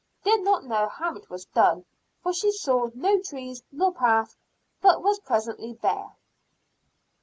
[0.23, 1.85] Did not know how it was done,
[2.23, 4.35] for she saw no trees nor path,
[4.81, 6.15] but was presently there."